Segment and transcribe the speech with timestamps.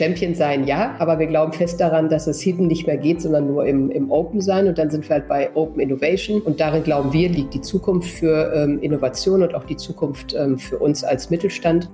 [0.00, 3.46] Champion sein, ja, aber wir glauben fest daran, dass es Hidden nicht mehr geht, sondern
[3.46, 4.66] nur im, im Open sein.
[4.66, 6.40] Und dann sind wir halt bei Open Innovation.
[6.40, 10.58] Und darin glauben wir, liegt die Zukunft für ähm, Innovation und auch die Zukunft ähm,
[10.58, 11.90] für uns als Mittelstand.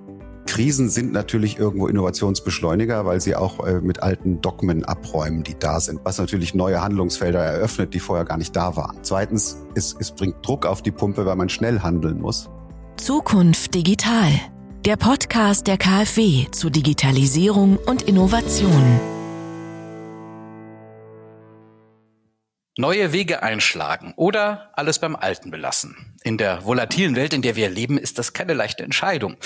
[0.46, 5.80] Krisen sind natürlich irgendwo Innovationsbeschleuniger, weil sie auch äh, mit alten Dogmen abräumen, die da
[5.80, 8.98] sind, was natürlich neue Handlungsfelder eröffnet, die vorher gar nicht da waren.
[9.02, 12.48] Zweitens, es, es bringt Druck auf die Pumpe, weil man schnell handeln muss.
[12.96, 14.30] Zukunft digital.
[14.86, 19.00] Der Podcast der KfW zu Digitalisierung und Innovation.
[22.78, 26.14] Neue Wege einschlagen oder alles beim Alten belassen.
[26.22, 29.38] In der volatilen Welt, in der wir leben, ist das keine leichte Entscheidung.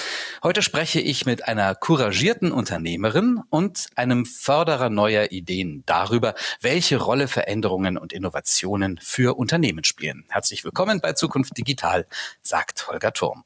[0.43, 7.29] Heute spreche ich mit einer couragierten Unternehmerin und einem Förderer neuer Ideen darüber, welche Rolle
[7.29, 10.27] Veränderungen und Innovationen für Unternehmen spielen.
[10.29, 12.07] Herzlich willkommen bei Zukunft Digital,
[12.43, 13.43] sagt Holger Turm.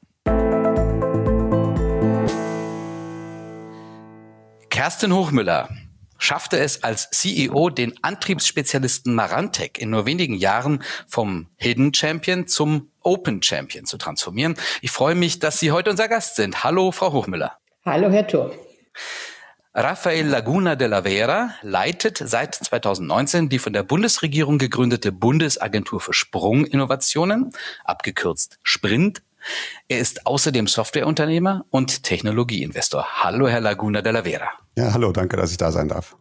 [4.75, 5.69] Kerstin Hochmüller
[6.17, 12.91] schaffte es als CEO den Antriebsspezialisten Marantec in nur wenigen Jahren vom Hidden Champion zum
[13.01, 14.55] Open Champion zu transformieren.
[14.81, 16.65] Ich freue mich, dass Sie heute unser Gast sind.
[16.65, 17.53] Hallo, Frau Hochmüller.
[17.85, 18.53] Hallo, Herr Thur.
[19.73, 26.13] Rafael Laguna de la Vera leitet seit 2019 die von der Bundesregierung gegründete Bundesagentur für
[26.13, 27.51] Sprunginnovationen,
[27.85, 29.21] abgekürzt Sprint.
[29.87, 33.23] Er ist außerdem Softwareunternehmer und Technologieinvestor.
[33.23, 34.49] Hallo, Herr Laguna de la Vera.
[34.77, 36.15] Ja, hallo, danke, dass ich da sein darf.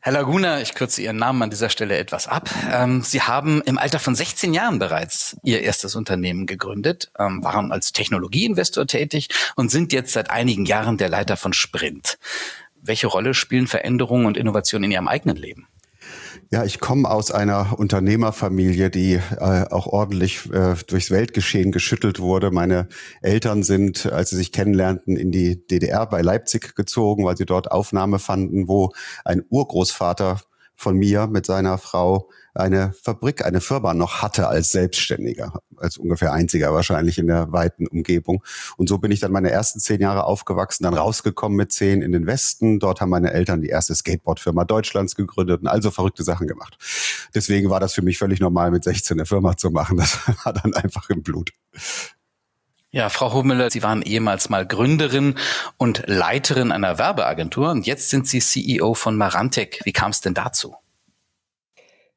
[0.00, 2.50] Herr Laguna, ich kürze Ihren Namen an dieser Stelle etwas ab.
[2.70, 7.72] Ähm, Sie haben im Alter von 16 Jahren bereits Ihr erstes Unternehmen gegründet, ähm, waren
[7.72, 12.18] als Technologieinvestor tätig und sind jetzt seit einigen Jahren der Leiter von Sprint.
[12.82, 15.68] Welche Rolle spielen Veränderungen und Innovationen in Ihrem eigenen Leben?
[16.50, 22.50] Ja, ich komme aus einer Unternehmerfamilie, die äh, auch ordentlich äh, durchs Weltgeschehen geschüttelt wurde.
[22.50, 22.88] Meine
[23.22, 27.70] Eltern sind, als sie sich kennenlernten, in die DDR bei Leipzig gezogen, weil sie dort
[27.70, 28.92] Aufnahme fanden, wo
[29.24, 30.40] ein Urgroßvater
[30.76, 36.32] von mir mit seiner Frau eine Fabrik, eine Firma noch hatte als Selbstständiger, als ungefähr
[36.32, 38.44] einziger wahrscheinlich in der weiten Umgebung.
[38.76, 42.12] Und so bin ich dann meine ersten zehn Jahre aufgewachsen, dann rausgekommen mit zehn in
[42.12, 42.78] den Westen.
[42.78, 46.76] Dort haben meine Eltern die erste Skateboardfirma Deutschlands gegründet und also verrückte Sachen gemacht.
[47.34, 49.96] Deswegen war das für mich völlig normal, mit 16 eine Firma zu machen.
[49.96, 51.50] Das war dann einfach im Blut.
[52.94, 55.34] Ja, Frau Hummler, Sie waren ehemals mal Gründerin
[55.78, 59.80] und Leiterin einer Werbeagentur und jetzt sind Sie CEO von Marantec.
[59.82, 60.76] Wie kam es denn dazu?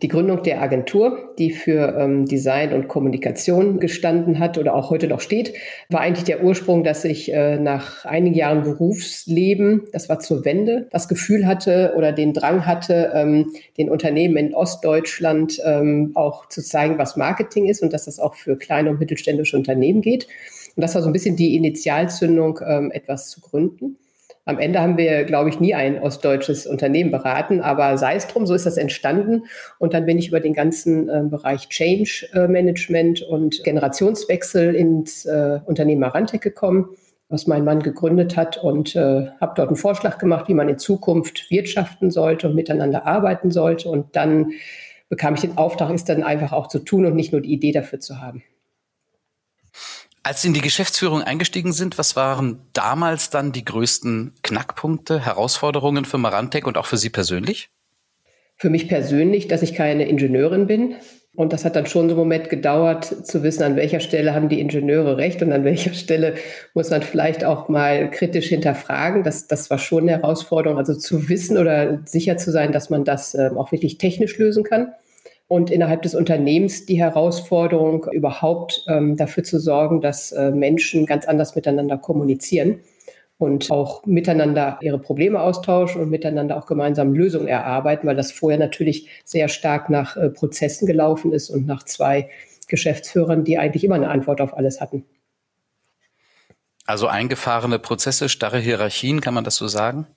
[0.03, 5.08] Die Gründung der Agentur, die für ähm, Design und Kommunikation gestanden hat oder auch heute
[5.08, 5.53] noch steht,
[5.90, 10.88] war eigentlich der Ursprung, dass ich äh, nach einigen Jahren Berufsleben, das war zur Wende,
[10.91, 16.62] das Gefühl hatte oder den Drang hatte, ähm, den Unternehmen in Ostdeutschland ähm, auch zu
[16.62, 20.28] zeigen, was Marketing ist und dass das auch für kleine und mittelständische Unternehmen geht.
[20.75, 23.97] Und das war so ein bisschen die Initialzündung, ähm, etwas zu gründen.
[24.47, 28.46] Am Ende haben wir, glaube ich, nie ein ostdeutsches Unternehmen beraten, aber sei es drum,
[28.47, 29.44] so ist das entstanden.
[29.78, 35.25] Und dann bin ich über den ganzen äh, Bereich Change äh, Management und Generationswechsel ins
[35.25, 36.88] äh, Unternehmen Marantec gekommen,
[37.28, 40.78] was mein Mann gegründet hat und äh, habe dort einen Vorschlag gemacht, wie man in
[40.78, 43.90] Zukunft wirtschaften sollte und miteinander arbeiten sollte.
[43.90, 44.53] Und dann
[45.09, 47.74] bekam ich den Auftrag, es dann einfach auch zu tun und nicht nur die Idee
[47.74, 48.44] dafür zu haben.
[50.27, 56.03] Als Sie in die Geschäftsführung eingestiegen sind, was waren damals dann die größten Knackpunkte, Herausforderungen
[56.03, 57.69] für Marantec und auch für Sie persönlich?
[58.57, 60.95] Für mich persönlich, dass ich keine Ingenieurin bin.
[61.33, 64.49] Und das hat dann schon so einen Moment gedauert, zu wissen, an welcher Stelle haben
[64.49, 66.35] die Ingenieure recht und an welcher Stelle
[66.73, 69.23] muss man vielleicht auch mal kritisch hinterfragen.
[69.23, 73.05] Das, das war schon eine Herausforderung, also zu wissen oder sicher zu sein, dass man
[73.05, 74.91] das äh, auch wirklich technisch lösen kann
[75.47, 81.25] und innerhalb des Unternehmens die Herausforderung, überhaupt ähm, dafür zu sorgen, dass äh, Menschen ganz
[81.25, 82.81] anders miteinander kommunizieren
[83.38, 88.59] und auch miteinander ihre Probleme austauschen und miteinander auch gemeinsam Lösungen erarbeiten, weil das vorher
[88.59, 92.30] natürlich sehr stark nach äh, Prozessen gelaufen ist und nach zwei
[92.68, 95.06] Geschäftsführern, die eigentlich immer eine Antwort auf alles hatten.
[96.86, 100.07] Also eingefahrene Prozesse, starre Hierarchien, kann man das so sagen?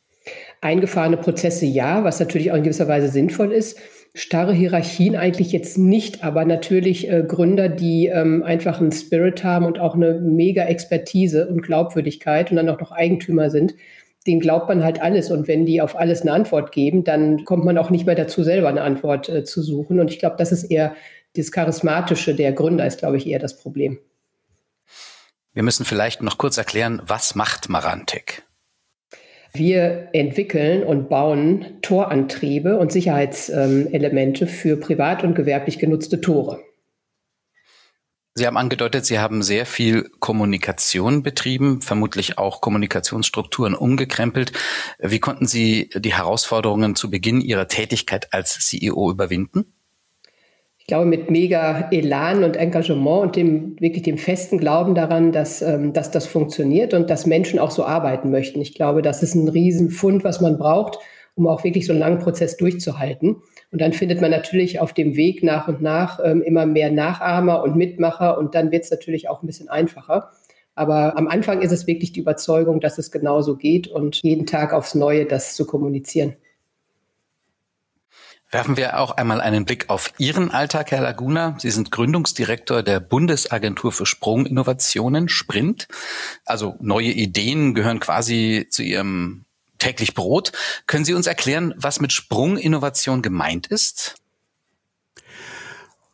[0.61, 3.79] Eingefahrene Prozesse ja, was natürlich auch in gewisser Weise sinnvoll ist
[4.15, 9.67] starre Hierarchien eigentlich jetzt nicht, aber natürlich äh, Gründer, die ähm, einfach einen Spirit haben
[9.67, 13.75] und auch eine mega Expertise und Glaubwürdigkeit und dann auch noch Eigentümer sind,
[14.27, 15.31] denen glaubt man halt alles.
[15.31, 18.43] Und wenn die auf alles eine Antwort geben, dann kommt man auch nicht mehr dazu,
[18.43, 20.01] selber eine Antwort äh, zu suchen.
[20.01, 20.95] Und ich glaube, das ist eher
[21.37, 23.99] das Charismatische der Gründer, ist, glaube ich, eher das Problem.
[25.53, 28.43] Wir müssen vielleicht noch kurz erklären, was macht Marantec?
[29.53, 36.61] Wir entwickeln und bauen Torantriebe und Sicherheitselemente für privat und gewerblich genutzte Tore.
[38.35, 44.53] Sie haben angedeutet, Sie haben sehr viel Kommunikation betrieben, vermutlich auch Kommunikationsstrukturen umgekrempelt.
[45.01, 49.75] Wie konnten Sie die Herausforderungen zu Beginn Ihrer Tätigkeit als CEO überwinden?
[50.81, 55.63] Ich glaube, mit mega Elan und Engagement und dem wirklich dem festen Glauben daran, dass,
[55.63, 58.61] ähm, dass das funktioniert und dass Menschen auch so arbeiten möchten.
[58.61, 60.99] Ich glaube, das ist ein Riesenfund, was man braucht,
[61.37, 63.37] um auch wirklich so einen langen Prozess durchzuhalten.
[63.71, 67.63] Und dann findet man natürlich auf dem Weg nach und nach ähm, immer mehr Nachahmer
[67.63, 70.33] und Mitmacher und dann wird es natürlich auch ein bisschen einfacher.
[70.75, 74.73] Aber am Anfang ist es wirklich die Überzeugung, dass es genauso geht und jeden Tag
[74.73, 76.37] aufs Neue das zu kommunizieren.
[78.51, 81.57] Werfen wir auch einmal einen Blick auf Ihren Alltag, Herr Laguna.
[81.61, 85.87] Sie sind Gründungsdirektor der Bundesagentur für Sprunginnovationen, Sprint.
[86.45, 89.45] Also neue Ideen gehören quasi zu Ihrem
[89.79, 90.51] täglich Brot.
[90.89, 94.20] Können Sie uns erklären, was mit Sprunginnovation gemeint ist?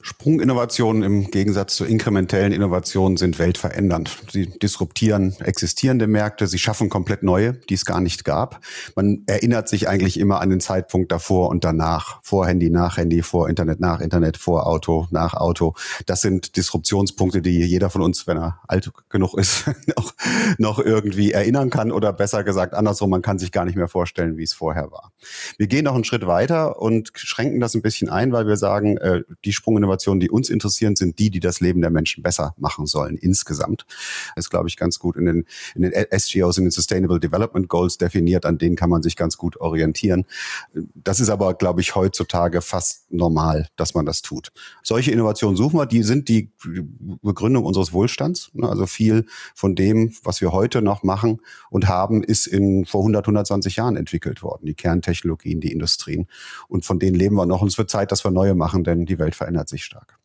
[0.07, 4.17] Sprunginnovationen im Gegensatz zu inkrementellen Innovationen sind weltverändernd.
[4.31, 8.61] Sie disruptieren existierende Märkte, sie schaffen komplett neue, die es gar nicht gab.
[8.95, 12.21] Man erinnert sich eigentlich immer an den Zeitpunkt davor und danach.
[12.23, 15.75] Vor Handy, nach Handy, vor Internet, nach Internet, vor Auto, nach Auto.
[16.07, 19.65] Das sind Disruptionspunkte, die jeder von uns, wenn er alt genug ist,
[19.97, 20.15] noch,
[20.59, 24.37] noch irgendwie erinnern kann oder besser gesagt andersrum, man kann sich gar nicht mehr vorstellen,
[24.37, 25.11] wie es vorher war.
[25.59, 28.99] Wir gehen noch einen Schritt weiter und schränken das ein bisschen ein, weil wir sagen,
[28.99, 32.55] äh, die Sprunginnovation Innovationen, die uns interessieren, sind die, die das Leben der Menschen besser
[32.59, 33.87] machen sollen insgesamt.
[34.35, 37.69] Das ist, glaube ich, ganz gut in den, in den SGOs, in den Sustainable Development
[37.69, 38.45] Goals definiert.
[38.45, 40.27] An denen kann man sich ganz gut orientieren.
[40.95, 44.53] Das ist aber, glaube ich, heutzutage fast normal, dass man das tut.
[44.83, 46.51] Solche Innovationen suchen wir, die sind die
[47.23, 48.51] Begründung unseres Wohlstands.
[48.61, 51.41] Also viel von dem, was wir heute noch machen
[51.71, 54.67] und haben, ist in vor 100, 120 Jahren entwickelt worden.
[54.67, 56.27] Die Kerntechnologien, die Industrien.
[56.69, 57.63] Und von denen leben wir noch.
[57.63, 60.19] Und es wird Zeit, dass wir neue machen, denn die Welt verändert sich stark.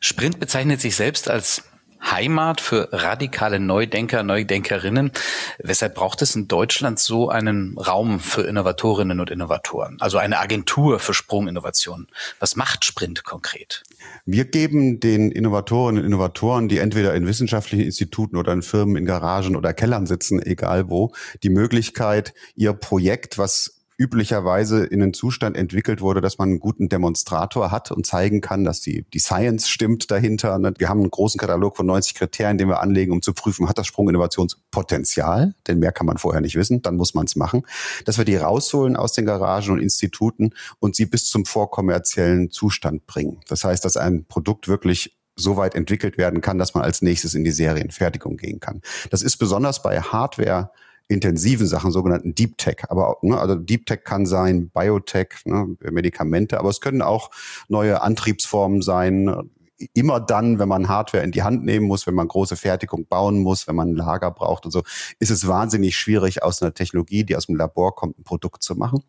[0.00, 1.64] Sprint bezeichnet sich selbst als
[2.10, 5.12] Heimat für radikale Neudenker, Neudenkerinnen.
[5.58, 9.96] Weshalb braucht es in Deutschland so einen Raum für Innovatorinnen und Innovatoren?
[10.00, 12.08] Also eine Agentur für Sprunginnovationen.
[12.40, 13.82] Was macht Sprint konkret?
[14.26, 19.06] Wir geben den Innovatorinnen und Innovatoren, die entweder in wissenschaftlichen Instituten oder in Firmen in
[19.06, 25.56] Garagen oder Kellern sitzen, egal wo, die Möglichkeit, ihr Projekt, was üblicherweise in einen Zustand
[25.56, 29.68] entwickelt wurde, dass man einen guten Demonstrator hat und zeigen kann, dass die, die Science
[29.68, 30.58] stimmt dahinter.
[30.58, 30.74] Ne?
[30.78, 33.78] Wir haben einen großen Katalog von 90 Kriterien, den wir anlegen, um zu prüfen, hat
[33.78, 35.54] das Sprunginnovationspotenzial?
[35.68, 37.62] Denn mehr kann man vorher nicht wissen, dann muss man es machen.
[38.04, 43.06] Dass wir die rausholen aus den Garagen und Instituten und sie bis zum vorkommerziellen Zustand
[43.06, 43.40] bringen.
[43.48, 47.34] Das heißt, dass ein Produkt wirklich so weit entwickelt werden kann, dass man als nächstes
[47.34, 48.82] in die Serienfertigung gehen kann.
[49.10, 50.70] Das ist besonders bei Hardware
[51.08, 52.84] intensiven Sachen, sogenannten Deep Tech.
[52.88, 57.30] Aber ne, also Deep Tech kann sein Biotech, ne, Medikamente, aber es können auch
[57.68, 59.50] neue Antriebsformen sein.
[59.92, 63.40] Immer dann, wenn man Hardware in die Hand nehmen muss, wenn man große Fertigung bauen
[63.40, 64.82] muss, wenn man ein Lager braucht und so,
[65.18, 68.76] ist es wahnsinnig schwierig, aus einer Technologie, die aus dem Labor kommt, ein Produkt zu
[68.76, 69.02] machen.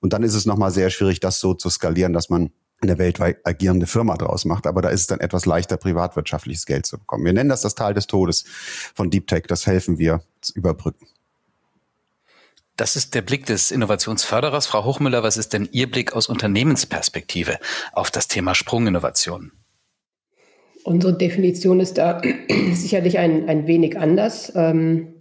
[0.00, 2.50] Und dann ist es nochmal sehr schwierig, das so zu skalieren, dass man
[2.80, 4.66] eine weltweit agierende Firma draus macht.
[4.66, 7.24] Aber da ist es dann etwas leichter, privatwirtschaftliches Geld zu bekommen.
[7.24, 8.44] Wir nennen das das Tal des Todes
[8.94, 9.44] von Deep Tech.
[9.48, 11.06] Das helfen wir zu überbrücken.
[12.78, 14.68] Das ist der Blick des Innovationsförderers.
[14.68, 17.58] Frau Hochmüller, was ist denn Ihr Blick aus Unternehmensperspektive
[17.92, 19.50] auf das Thema Sprunginnovation?
[20.84, 22.22] Unsere Definition ist da
[22.72, 24.52] sicherlich ein, ein wenig anders.
[24.54, 25.14] Ähm,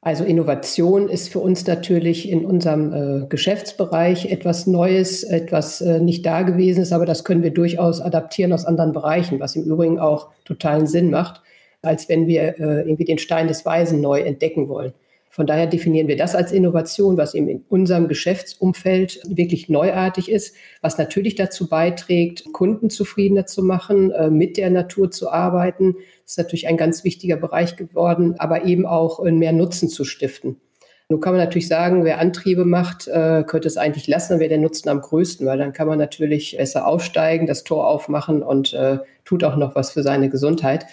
[0.00, 6.24] also Innovation ist für uns natürlich in unserem äh, Geschäftsbereich etwas Neues, etwas äh, nicht
[6.24, 10.86] Dagewesenes, aber das können wir durchaus adaptieren aus anderen Bereichen, was im Übrigen auch totalen
[10.86, 11.42] Sinn macht,
[11.82, 14.94] als wenn wir äh, irgendwie den Stein des Weisen neu entdecken wollen.
[15.34, 20.54] Von daher definieren wir das als Innovation, was eben in unserem Geschäftsumfeld wirklich neuartig ist,
[20.82, 25.94] was natürlich dazu beiträgt, Kunden zufriedener zu machen, äh, mit der Natur zu arbeiten.
[26.24, 30.60] Das ist natürlich ein ganz wichtiger Bereich geworden, aber eben auch mehr Nutzen zu stiften.
[31.08, 34.58] Nun kann man natürlich sagen, wer Antriebe macht, äh, könnte es eigentlich lassen, wäre der
[34.58, 38.98] Nutzen am größten, weil dann kann man natürlich besser aufsteigen, das Tor aufmachen und äh,
[39.24, 40.84] tut auch noch was für seine Gesundheit.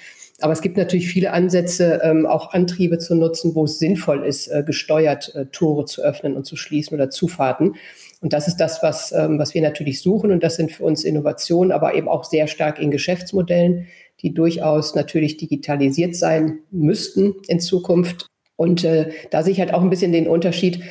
[0.42, 4.48] Aber es gibt natürlich viele Ansätze, ähm, auch Antriebe zu nutzen, wo es sinnvoll ist,
[4.48, 7.76] äh, gesteuert äh, Tore zu öffnen und zu schließen oder Zufahrten.
[8.22, 10.32] Und das ist das, was, ähm, was wir natürlich suchen.
[10.32, 13.88] Und das sind für uns Innovationen, aber eben auch sehr stark in Geschäftsmodellen,
[14.22, 18.28] die durchaus natürlich digitalisiert sein müssten in Zukunft.
[18.56, 20.84] Und äh, da sehe ich halt auch ein bisschen den Unterschied.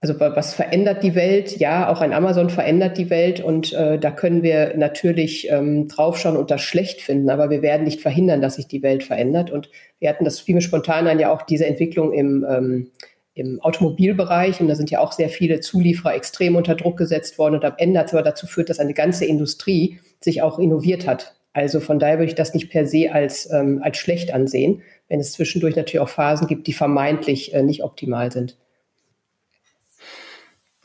[0.00, 1.58] Also was verändert die Welt?
[1.58, 6.36] Ja, auch ein Amazon verändert die Welt und äh, da können wir natürlich ähm, draufschauen
[6.36, 9.50] und das schlecht finden, aber wir werden nicht verhindern, dass sich die Welt verändert.
[9.50, 12.90] Und wir hatten das viel spontan dann ja auch diese Entwicklung im, ähm,
[13.34, 17.56] im Automobilbereich und da sind ja auch sehr viele Zulieferer extrem unter Druck gesetzt worden
[17.56, 21.08] und am Ende hat es aber dazu führt, dass eine ganze Industrie sich auch innoviert
[21.08, 21.34] hat.
[21.52, 25.18] Also von daher würde ich das nicht per se als, ähm, als schlecht ansehen, wenn
[25.18, 28.56] es zwischendurch natürlich auch Phasen gibt, die vermeintlich äh, nicht optimal sind.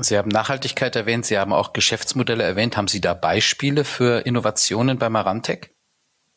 [0.03, 2.77] Sie haben Nachhaltigkeit erwähnt, Sie haben auch Geschäftsmodelle erwähnt.
[2.77, 5.71] Haben Sie da Beispiele für Innovationen bei Marantec?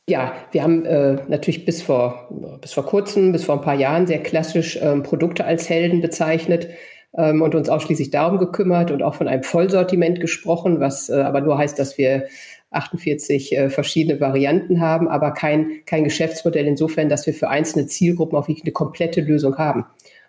[0.09, 2.29] Ja, wir haben äh, natürlich bis vor,
[2.61, 6.69] bis vor kurzem, bis vor ein paar Jahren sehr klassisch ähm, Produkte als Helden bezeichnet
[7.17, 11.41] ähm, und uns ausschließlich darum gekümmert und auch von einem Vollsortiment gesprochen, was äh, aber
[11.41, 12.29] nur heißt, dass wir
[12.71, 18.39] 48 äh, verschiedene Varianten haben, aber kein, kein Geschäftsmodell insofern, dass wir für einzelne Zielgruppen
[18.39, 19.87] auch wirklich eine komplette Lösung haben.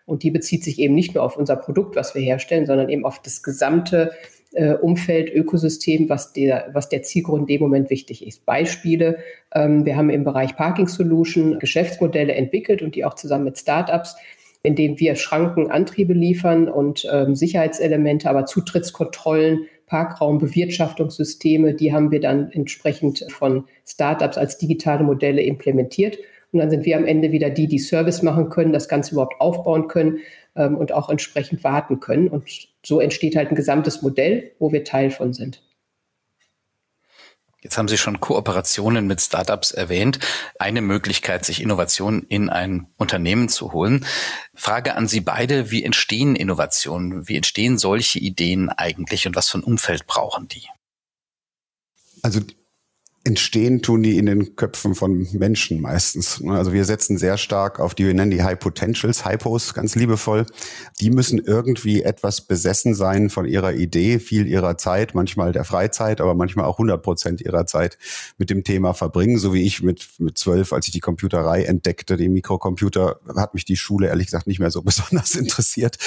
[0.08, 3.06] Und die bezieht sich eben nicht nur auf unser Produkt, was wir herstellen, sondern eben
[3.06, 4.14] auf das gesamte
[4.54, 8.46] äh, Umfeld, Ökosystem, was der, was der Zielgruppe in dem Moment wichtig ist.
[8.46, 9.18] Beispiele,
[9.54, 14.16] ähm, wir haben im Bereich Parking Solution Geschäftsmodelle entwickelt und die auch zusammen mit Startups,
[14.64, 22.20] in denen wir Schranken, Antriebe liefern und ähm, Sicherheitselemente, aber Zutrittskontrollen, Parkraumbewirtschaftungssysteme, die haben wir
[22.20, 26.18] dann entsprechend von Startups als digitale Modelle implementiert.
[26.52, 29.42] Und dann sind wir am Ende wieder die, die Service machen können, das Ganze überhaupt
[29.42, 30.20] aufbauen können
[30.56, 32.30] ähm, und auch entsprechend warten können.
[32.30, 32.50] Und
[32.86, 35.62] so entsteht halt ein gesamtes Modell, wo wir Teil von sind.
[37.62, 40.20] Jetzt haben Sie schon Kooperationen mit Startups erwähnt.
[40.60, 44.06] Eine Möglichkeit, sich Innovationen in ein Unternehmen zu holen.
[44.54, 47.28] Frage an Sie beide, wie entstehen Innovationen?
[47.28, 50.68] Wie entstehen solche Ideen eigentlich und was für ein Umfeld brauchen die?
[52.22, 52.40] Also
[53.28, 56.42] entstehen tun die in den Köpfen von Menschen meistens.
[56.48, 60.46] Also wir setzen sehr stark auf die, wir nennen die High Potentials, Hypos, ganz liebevoll.
[61.02, 66.22] Die müssen irgendwie etwas besessen sein von ihrer Idee, viel ihrer Zeit, manchmal der Freizeit,
[66.22, 67.98] aber manchmal auch 100 Prozent ihrer Zeit
[68.38, 69.38] mit dem Thema verbringen.
[69.38, 73.66] So wie ich mit, mit zwölf, als ich die Computerei entdeckte, den Mikrocomputer, hat mich
[73.66, 75.98] die Schule ehrlich gesagt nicht mehr so besonders interessiert.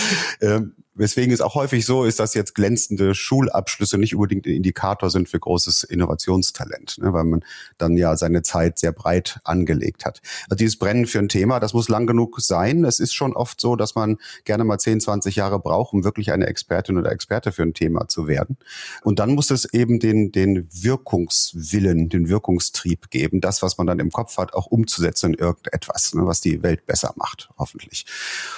[0.40, 5.08] Ähm, Weswegen es auch häufig so ist, dass jetzt glänzende Schulabschlüsse nicht unbedingt ein Indikator
[5.08, 7.44] sind für großes Innovationstalent, ne, weil man
[7.78, 10.20] dann ja seine Zeit sehr breit angelegt hat.
[10.48, 12.84] Also dieses Brennen für ein Thema, das muss lang genug sein.
[12.84, 16.32] Es ist schon oft so, dass man gerne mal 10, 20 Jahre braucht, um wirklich
[16.32, 18.56] eine Expertin oder Experte für ein Thema zu werden.
[19.02, 24.00] Und dann muss es eben den, den Wirkungswillen, den Wirkungstrieb geben, das, was man dann
[24.00, 28.06] im Kopf hat, auch umzusetzen in irgendetwas, ne, was die Welt besser macht, hoffentlich.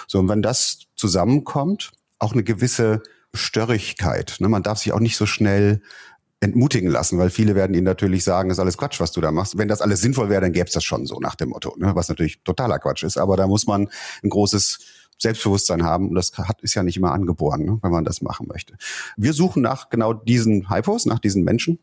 [0.06, 3.02] So, und wenn das zusammenkommt, auch eine gewisse
[3.34, 4.36] Störrigkeit.
[4.40, 4.48] Ne?
[4.48, 5.82] Man darf sich auch nicht so schnell
[6.40, 9.30] entmutigen lassen, weil viele werden ihnen natürlich sagen, das ist alles Quatsch, was du da
[9.30, 9.58] machst.
[9.58, 11.92] Wenn das alles sinnvoll wäre, dann gäbe es das schon so nach dem Motto, ne?
[11.94, 13.16] was natürlich totaler Quatsch ist.
[13.16, 13.88] Aber da muss man
[14.24, 14.80] ein großes
[15.18, 17.78] Selbstbewusstsein haben und das hat, ist ja nicht immer angeboren, ne?
[17.80, 18.74] wenn man das machen möchte.
[19.16, 21.78] Wir suchen nach genau diesen Hypos, nach diesen Menschen.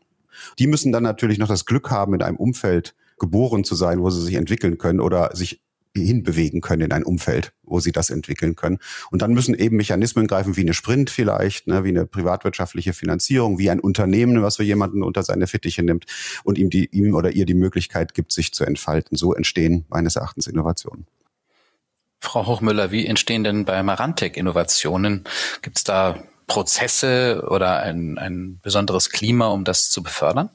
[0.58, 4.10] Die müssen dann natürlich noch das Glück haben, in einem Umfeld geboren zu sein, wo
[4.10, 5.62] sie sich entwickeln können oder sich
[5.96, 8.78] hinbewegen können in ein Umfeld, wo sie das entwickeln können.
[9.10, 13.58] Und dann müssen eben Mechanismen greifen, wie eine Sprint vielleicht, ne, wie eine privatwirtschaftliche Finanzierung,
[13.58, 16.06] wie ein Unternehmen, was für jemanden unter seine Fittiche nimmt
[16.44, 19.16] und ihm, die, ihm oder ihr die Möglichkeit gibt, sich zu entfalten.
[19.16, 21.06] So entstehen meines Erachtens Innovationen.
[22.20, 25.24] Frau Hochmüller, wie entstehen denn bei Marantec Innovationen?
[25.62, 30.50] Gibt es da Prozesse oder ein, ein besonderes Klima, um das zu befördern?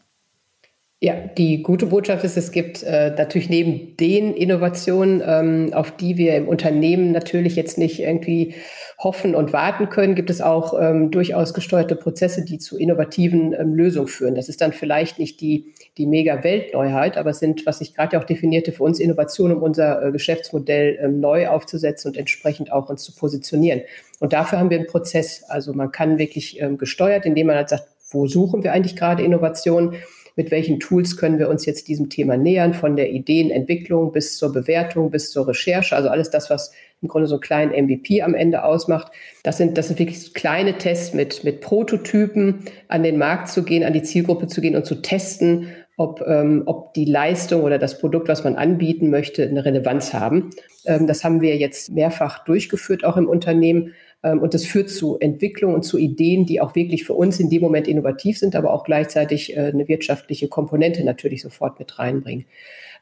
[1.05, 6.17] Ja, die gute Botschaft ist, es gibt äh, natürlich neben den Innovationen, ähm, auf die
[6.17, 8.55] wir im Unternehmen natürlich jetzt nicht irgendwie
[8.97, 13.75] hoffen und warten können, gibt es auch ähm, durchaus gesteuerte Prozesse, die zu innovativen ähm,
[13.75, 14.33] Lösungen führen.
[14.33, 18.17] Das ist dann vielleicht nicht die, die mega Weltneuheit, aber es sind, was ich gerade
[18.17, 22.89] auch definierte, für uns Innovationen, um unser äh, Geschäftsmodell ähm, neu aufzusetzen und entsprechend auch
[22.89, 23.81] uns zu positionieren.
[24.19, 25.43] Und dafür haben wir einen Prozess.
[25.49, 29.21] Also man kann wirklich ähm, gesteuert, indem man halt sagt, wo suchen wir eigentlich gerade
[29.21, 29.93] Innovationen?
[30.35, 34.51] Mit welchen Tools können wir uns jetzt diesem Thema nähern, von der Ideenentwicklung bis zur
[34.51, 38.33] Bewertung, bis zur Recherche, also alles das, was im Grunde so einen kleinen MVP am
[38.33, 39.11] Ende ausmacht.
[39.43, 43.83] Das sind, das sind wirklich kleine Tests mit, mit Prototypen, an den Markt zu gehen,
[43.83, 47.99] an die Zielgruppe zu gehen und zu testen, ob, ähm, ob die Leistung oder das
[47.99, 50.49] Produkt, was man anbieten möchte, eine Relevanz haben.
[50.85, 53.93] Ähm, das haben wir jetzt mehrfach durchgeführt, auch im Unternehmen.
[54.23, 57.49] Ähm, und das führt zu Entwicklung und zu Ideen, die auch wirklich für uns in
[57.49, 62.45] dem Moment innovativ sind, aber auch gleichzeitig äh, eine wirtschaftliche Komponente natürlich sofort mit reinbringen.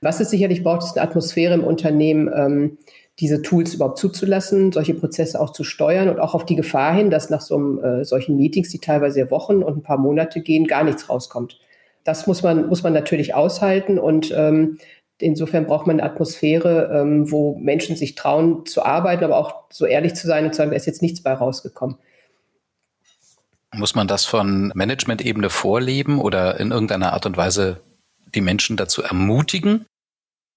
[0.01, 2.77] Was es sicherlich braucht, ist eine Atmosphäre im Unternehmen, ähm,
[3.19, 7.09] diese Tools überhaupt zuzulassen, solche Prozesse auch zu steuern und auch auf die Gefahr hin,
[7.09, 10.65] dass nach so einem, äh, solchen Meetings, die teilweise Wochen und ein paar Monate gehen,
[10.65, 11.59] gar nichts rauskommt.
[12.03, 14.77] Das muss man, muss man natürlich aushalten und ähm,
[15.19, 19.85] Insofern braucht man eine Atmosphäre, ähm, wo Menschen sich trauen zu arbeiten, aber auch so
[19.85, 21.97] ehrlich zu sein und zu sagen, da ist jetzt nichts bei rausgekommen.
[23.73, 27.79] Muss man das von Management-Ebene vorleben oder in irgendeiner Art und Weise
[28.35, 29.85] die Menschen dazu ermutigen?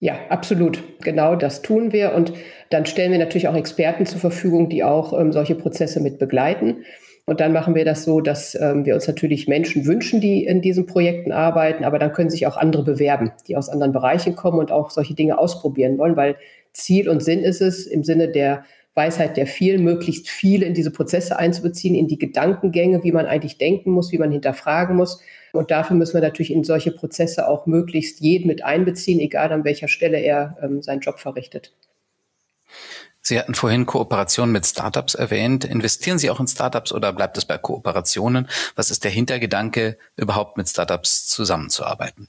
[0.00, 0.82] Ja, absolut.
[1.00, 2.12] Genau das tun wir.
[2.12, 2.32] Und
[2.70, 6.84] dann stellen wir natürlich auch Experten zur Verfügung, die auch ähm, solche Prozesse mit begleiten.
[7.28, 10.62] Und dann machen wir das so, dass ähm, wir uns natürlich Menschen wünschen, die in
[10.62, 14.60] diesen Projekten arbeiten, aber dann können sich auch andere bewerben, die aus anderen Bereichen kommen
[14.60, 16.36] und auch solche Dinge ausprobieren wollen, weil
[16.72, 18.64] Ziel und Sinn ist es, im Sinne der
[18.94, 23.58] Weisheit der vielen, möglichst viele in diese Prozesse einzubeziehen, in die Gedankengänge, wie man eigentlich
[23.58, 25.20] denken muss, wie man hinterfragen muss.
[25.52, 29.64] Und dafür müssen wir natürlich in solche Prozesse auch möglichst jeden mit einbeziehen, egal an
[29.64, 31.72] welcher Stelle er ähm, seinen Job verrichtet.
[33.28, 35.64] Sie hatten vorhin Kooperationen mit Startups erwähnt.
[35.64, 38.46] Investieren Sie auch in Startups oder bleibt es bei Kooperationen?
[38.76, 42.28] Was ist der Hintergedanke, überhaupt mit Startups zusammenzuarbeiten?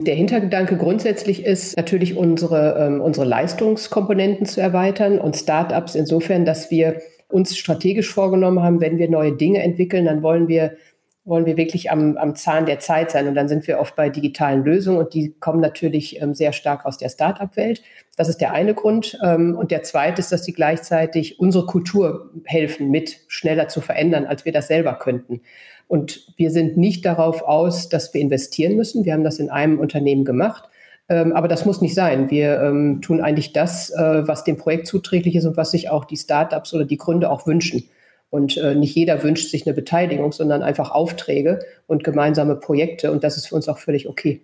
[0.00, 6.72] Der Hintergedanke grundsätzlich ist natürlich unsere, ähm, unsere Leistungskomponenten zu erweitern und Startups insofern, dass
[6.72, 10.76] wir uns strategisch vorgenommen haben, wenn wir neue Dinge entwickeln, dann wollen wir
[11.24, 13.28] wollen wir wirklich am, am Zahn der Zeit sein.
[13.28, 16.86] Und dann sind wir oft bei digitalen Lösungen und die kommen natürlich ähm, sehr stark
[16.86, 17.82] aus der Start-up-Welt.
[18.16, 19.18] Das ist der eine Grund.
[19.22, 24.26] Ähm, und der zweite ist, dass sie gleichzeitig unsere Kultur helfen, mit schneller zu verändern,
[24.26, 25.42] als wir das selber könnten.
[25.88, 29.04] Und wir sind nicht darauf aus, dass wir investieren müssen.
[29.04, 30.70] Wir haben das in einem Unternehmen gemacht.
[31.10, 32.30] Ähm, aber das muss nicht sein.
[32.30, 36.04] Wir ähm, tun eigentlich das, äh, was dem Projekt zuträglich ist und was sich auch
[36.04, 37.88] die Startups oder die Gründer auch wünschen.
[38.30, 43.10] Und äh, nicht jeder wünscht sich eine Beteiligung, sondern einfach Aufträge und gemeinsame Projekte.
[43.10, 44.40] Und das ist für uns auch völlig okay.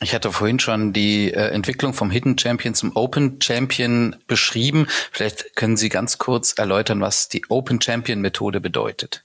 [0.00, 4.86] Ich hatte vorhin schon die äh, Entwicklung vom Hidden Champion zum Open Champion beschrieben.
[5.10, 9.24] Vielleicht können Sie ganz kurz erläutern, was die Open Champion Methode bedeutet.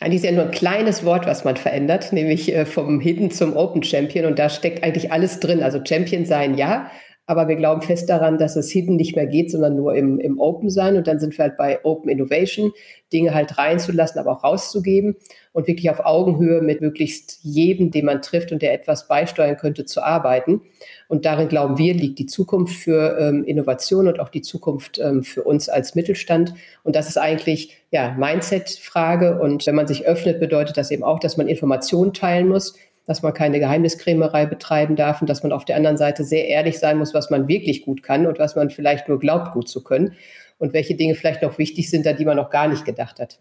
[0.00, 3.56] Eigentlich ist ja nur ein kleines Wort, was man verändert, nämlich äh, vom Hidden zum
[3.56, 4.26] Open Champion.
[4.26, 5.62] Und da steckt eigentlich alles drin.
[5.62, 6.90] Also Champion sein, ja,
[7.28, 10.40] aber wir glauben fest daran, dass es Hidden nicht mehr geht, sondern nur im, im
[10.40, 10.96] Open sein.
[10.96, 12.72] Und dann sind wir halt bei Open Innovation,
[13.12, 15.14] Dinge halt reinzulassen, aber auch rauszugeben
[15.52, 19.84] und wirklich auf Augenhöhe mit möglichst jedem, den man trifft und der etwas beisteuern könnte,
[19.84, 20.62] zu arbeiten.
[21.06, 25.22] Und darin glauben wir, liegt die Zukunft für ähm, Innovation und auch die Zukunft ähm,
[25.22, 26.54] für uns als Mittelstand.
[26.82, 29.38] Und das ist eigentlich ja Mindset-Frage.
[29.38, 32.74] Und wenn man sich öffnet, bedeutet das eben auch, dass man Informationen teilen muss
[33.08, 36.78] dass man keine Geheimniskrämerei betreiben darf und dass man auf der anderen Seite sehr ehrlich
[36.78, 39.82] sein muss, was man wirklich gut kann und was man vielleicht nur glaubt, gut zu
[39.82, 40.14] können
[40.58, 43.40] und welche Dinge vielleicht noch wichtig sind, an die man noch gar nicht gedacht hat.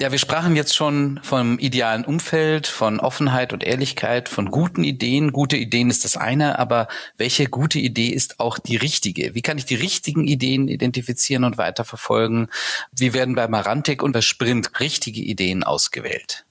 [0.00, 5.30] Ja, wir sprachen jetzt schon vom idealen Umfeld, von Offenheit und Ehrlichkeit, von guten Ideen.
[5.30, 9.36] Gute Ideen ist das eine, aber welche gute Idee ist auch die richtige?
[9.36, 12.48] Wie kann ich die richtigen Ideen identifizieren und weiterverfolgen?
[12.90, 16.44] Wie werden bei Marantik und bei Sprint richtige Ideen ausgewählt?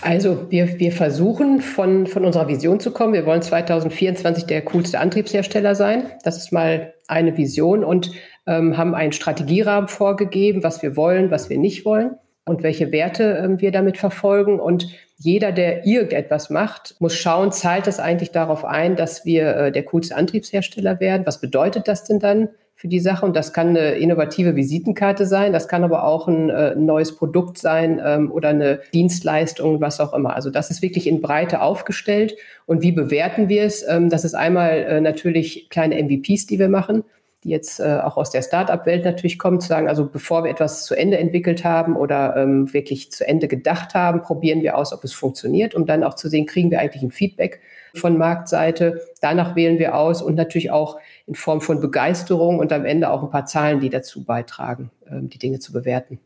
[0.00, 3.12] Also wir, wir versuchen von, von unserer Vision zu kommen.
[3.12, 6.10] Wir wollen 2024 der coolste Antriebshersteller sein.
[6.24, 8.10] Das ist mal eine Vision und
[8.46, 13.40] ähm, haben einen Strategierahmen vorgegeben, was wir wollen, was wir nicht wollen und welche Werte
[13.42, 14.60] ähm, wir damit verfolgen.
[14.60, 14.88] Und
[15.18, 19.84] jeder, der irgendetwas macht, muss schauen, zahlt das eigentlich darauf ein, dass wir äh, der
[19.84, 21.26] coolste Antriebshersteller werden?
[21.26, 23.26] Was bedeutet das denn dann für die Sache.
[23.26, 27.58] Und das kann eine innovative Visitenkarte sein, das kann aber auch ein, äh, neues Produkt
[27.58, 30.36] sein ähm, oder eine Dienstleistung, was auch immer.
[30.36, 32.36] Also das ist wirklich in Breite aufgestellt.
[32.66, 33.84] Und wie bewerten wir es?
[33.86, 37.02] Ähm, das ist einmal äh, natürlich kleine MVPs, die wir machen
[37.44, 40.84] die jetzt äh, auch aus der Start-up-Welt natürlich kommen, zu sagen, also bevor wir etwas
[40.84, 45.04] zu Ende entwickelt haben oder ähm, wirklich zu Ende gedacht haben, probieren wir aus, ob
[45.04, 47.60] es funktioniert, um dann auch zu sehen, kriegen wir eigentlich ein Feedback
[47.94, 49.02] von Marktseite.
[49.20, 53.22] Danach wählen wir aus und natürlich auch in Form von Begeisterung und am Ende auch
[53.22, 56.18] ein paar Zahlen, die dazu beitragen, ähm, die Dinge zu bewerten.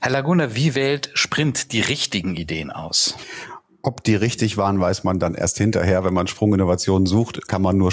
[0.00, 3.16] Herr Laguna, wie wählt Sprint die richtigen Ideen aus?
[3.82, 6.04] Ob die richtig waren, weiß man dann erst hinterher.
[6.04, 7.90] Wenn man Sprunginnovationen sucht, kann man nur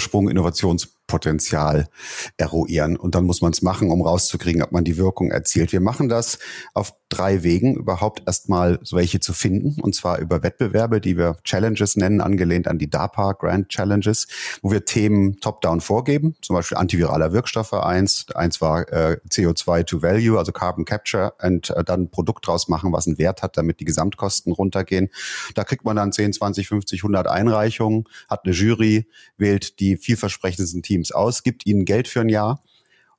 [1.06, 1.88] Sprunginnovationspotenzial
[2.36, 2.96] eruieren.
[2.96, 5.72] Und dann muss man es machen, um rauszukriegen, ob man die Wirkung erzielt.
[5.72, 6.38] Wir machen das
[6.74, 9.80] auf drei Wegen, überhaupt erstmal welche zu finden.
[9.80, 14.26] Und zwar über Wettbewerbe, die wir Challenges nennen, angelehnt an die DARPA Grand Challenges,
[14.62, 16.36] wo wir Themen top-down vorgeben.
[16.42, 18.26] Zum Beispiel antiviraler Wirkstoffe eins.
[18.34, 22.68] Eins war äh, CO2 to Value, also Carbon Capture und äh, dann ein Produkt draus
[22.68, 25.08] machen, was einen Wert hat, damit die Gesamtkosten runtergehen.
[25.54, 30.82] Da kriegt man dann 10, 20, 50, 100 Einreichungen, hat eine Jury, wählt die vielversprechendsten
[30.82, 32.62] Teams aus, gibt ihnen Geld für ein Jahr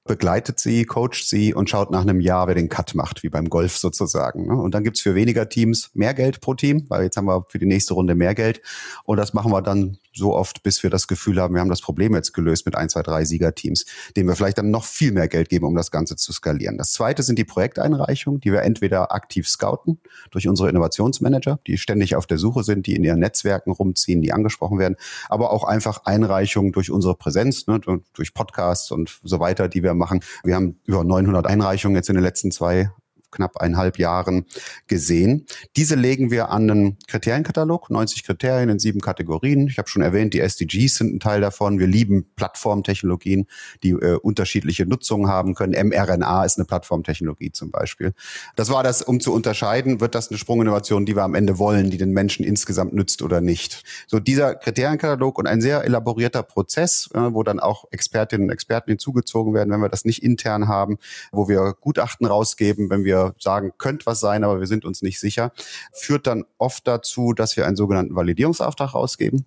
[0.07, 3.49] begleitet sie, coacht sie und schaut nach einem Jahr, wer den Cut macht, wie beim
[3.49, 4.47] Golf sozusagen.
[4.47, 4.55] Ne?
[4.55, 7.59] Und dann gibt's für weniger Teams mehr Geld pro Team, weil jetzt haben wir für
[7.59, 8.61] die nächste Runde mehr Geld.
[9.03, 11.81] Und das machen wir dann so oft, bis wir das Gefühl haben, wir haben das
[11.81, 15.27] Problem jetzt gelöst mit ein, zwei, drei Siegerteams, denen wir vielleicht dann noch viel mehr
[15.27, 16.77] Geld geben, um das Ganze zu skalieren.
[16.77, 19.99] Das zweite sind die Projekteinreichungen, die wir entweder aktiv scouten
[20.31, 24.33] durch unsere Innovationsmanager, die ständig auf der Suche sind, die in ihren Netzwerken rumziehen, die
[24.33, 24.95] angesprochen werden,
[25.29, 27.79] aber auch einfach Einreichungen durch unsere Präsenz, ne,
[28.13, 30.21] durch Podcasts und so weiter, die wir machen.
[30.43, 32.91] Wir haben über 900 Einreichungen jetzt in den letzten zwei
[33.31, 34.45] knapp eineinhalb Jahren
[34.87, 35.45] gesehen.
[35.75, 39.67] Diese legen wir an einen Kriterienkatalog, 90 Kriterien in sieben Kategorien.
[39.67, 41.79] Ich habe schon erwähnt, die SDGs sind ein Teil davon.
[41.79, 43.47] Wir lieben Plattformtechnologien,
[43.83, 45.73] die äh, unterschiedliche Nutzungen haben können.
[45.87, 48.13] mRNA ist eine Plattformtechnologie zum Beispiel.
[48.55, 51.89] Das war das, um zu unterscheiden, wird das eine Sprunginnovation, die wir am Ende wollen,
[51.89, 53.83] die den Menschen insgesamt nützt oder nicht.
[54.07, 58.91] So dieser Kriterienkatalog und ein sehr elaborierter Prozess, äh, wo dann auch Expertinnen und Experten
[58.91, 60.97] hinzugezogen werden, wenn wir das nicht intern haben,
[61.31, 65.19] wo wir Gutachten rausgeben, wenn wir sagen, könnte was sein, aber wir sind uns nicht
[65.19, 65.51] sicher,
[65.93, 69.45] führt dann oft dazu, dass wir einen sogenannten Validierungsauftrag rausgeben.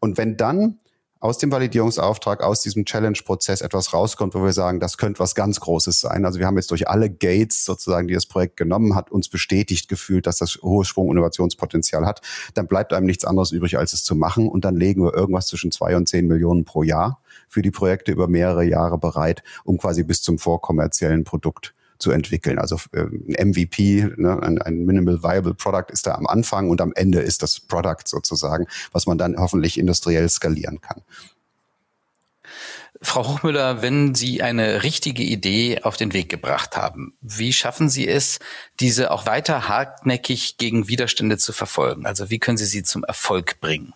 [0.00, 0.78] Und wenn dann
[1.18, 5.60] aus dem Validierungsauftrag, aus diesem Challenge-Prozess etwas rauskommt, wo wir sagen, das könnte was ganz
[5.60, 6.24] Großes sein.
[6.24, 9.88] Also wir haben jetzt durch alle Gates sozusagen, die das Projekt genommen hat, uns bestätigt
[9.88, 12.20] gefühlt, dass das hohe Schwung- Innovationspotenzial hat.
[12.54, 14.48] Dann bleibt einem nichts anderes übrig, als es zu machen.
[14.48, 18.12] Und dann legen wir irgendwas zwischen zwei und zehn Millionen pro Jahr für die Projekte
[18.12, 22.58] über mehrere Jahre bereit, um quasi bis zum vorkommerziellen Produkt zu entwickeln.
[22.58, 26.80] Also äh, ein MVP, ne, ein, ein Minimal Viable Product ist da am Anfang und
[26.80, 31.02] am Ende ist das Product sozusagen, was man dann hoffentlich industriell skalieren kann.
[33.02, 38.08] Frau Hochmüller, wenn Sie eine richtige Idee auf den Weg gebracht haben, wie schaffen Sie
[38.08, 38.38] es,
[38.80, 42.06] diese auch weiter hartnäckig gegen Widerstände zu verfolgen?
[42.06, 43.92] Also wie können Sie sie zum Erfolg bringen?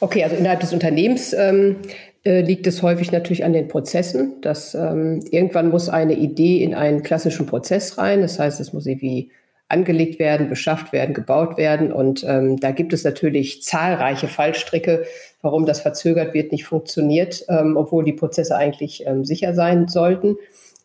[0.00, 1.92] Okay, also innerhalb des Unternehmens ähm, äh,
[2.24, 4.40] liegt es häufig natürlich an den Prozessen.
[4.40, 8.20] Dass ähm, irgendwann muss eine Idee in einen klassischen Prozess rein.
[8.20, 9.30] Das heißt, es muss irgendwie
[9.72, 11.92] angelegt werden, beschafft werden, gebaut werden.
[11.92, 15.04] Und ähm, da gibt es natürlich zahlreiche Fallstricke,
[15.40, 20.36] warum das verzögert wird, nicht funktioniert, ähm, obwohl die Prozesse eigentlich ähm, sicher sein sollten.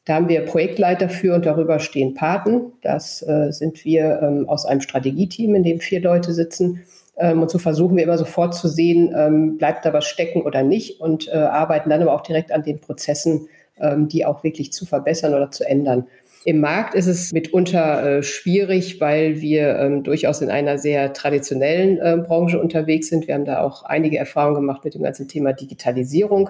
[0.06, 2.72] Da haben wir Projektleiter für und darüber stehen Paten.
[2.82, 6.84] Das äh, sind wir ähm, aus einem Strategieteam, in dem vier Leute sitzen.
[7.18, 10.64] Ähm, und so versuchen wir immer sofort zu sehen, ähm, bleibt da was stecken oder
[10.64, 13.48] nicht und äh, arbeiten dann aber auch direkt an den Prozessen,
[13.80, 16.08] ähm, die auch wirklich zu verbessern oder zu ändern.
[16.46, 21.98] Im Markt ist es mitunter äh, schwierig, weil wir ähm, durchaus in einer sehr traditionellen
[21.98, 23.28] äh, Branche unterwegs sind.
[23.28, 26.50] Wir haben da auch einige Erfahrungen gemacht mit dem ganzen Thema Digitalisierung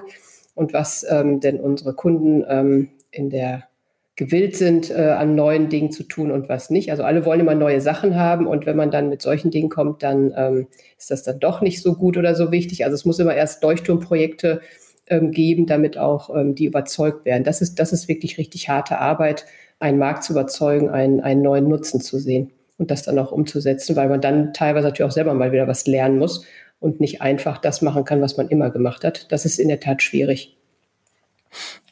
[0.53, 3.63] und was ähm, denn unsere Kunden ähm, in der
[4.17, 6.89] gewillt sind, äh, an neuen Dingen zu tun und was nicht.
[6.89, 10.01] Also alle wollen immer neue Sachen haben und wenn man dann mit solchen Dingen kommt,
[10.01, 12.84] dann ähm, ist das dann doch nicht so gut oder so wichtig.
[12.84, 14.62] Also es muss immer erst Leuchtturmprojekte
[15.06, 17.43] ähm, geben, damit auch ähm, die überzeugt werden.
[17.43, 19.45] Das ist, das ist wirklich richtig harte Arbeit,
[19.80, 23.95] einen Markt zu überzeugen, einen, einen neuen Nutzen zu sehen und das dann auch umzusetzen,
[23.95, 26.43] weil man dann teilweise natürlich auch selber mal wieder was lernen muss
[26.80, 29.32] und nicht einfach das machen kann, was man immer gemacht hat.
[29.32, 30.58] Das ist in der Tat schwierig.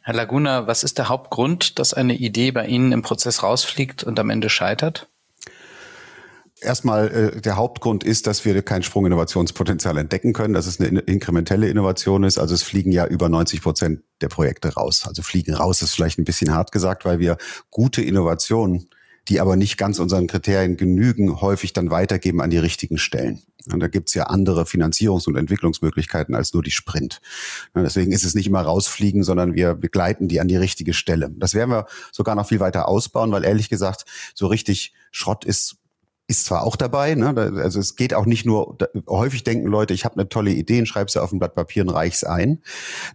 [0.05, 4.19] Herr Laguna, was ist der Hauptgrund, dass eine Idee bei Ihnen im Prozess rausfliegt und
[4.19, 5.07] am Ende scheitert?
[6.61, 11.69] Erstmal, äh, der Hauptgrund ist, dass wir kein Sprunginnovationspotenzial entdecken können, dass es eine inkrementelle
[11.69, 12.37] Innovation ist.
[12.37, 15.05] Also es fliegen ja über 90 Prozent der Projekte raus.
[15.07, 17.37] Also fliegen raus ist vielleicht ein bisschen hart gesagt, weil wir
[17.71, 18.87] gute Innovationen
[19.27, 23.41] die aber nicht ganz unseren Kriterien genügen, häufig dann weitergeben an die richtigen Stellen.
[23.71, 27.21] Und da gibt's ja andere Finanzierungs- und Entwicklungsmöglichkeiten als nur die Sprint.
[27.75, 31.31] Deswegen ist es nicht immer rausfliegen, sondern wir begleiten die an die richtige Stelle.
[31.37, 35.77] Das werden wir sogar noch viel weiter ausbauen, weil ehrlich gesagt, so richtig Schrott ist
[36.27, 37.35] ist zwar auch dabei, ne?
[37.57, 40.87] also es geht auch nicht nur, häufig denken Leute, ich habe eine tolle Idee und
[40.87, 42.63] schreibe sie auf ein Blatt Papier und reich's ein.